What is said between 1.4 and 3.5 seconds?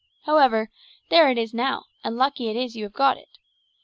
now, and lucky it is you have got it.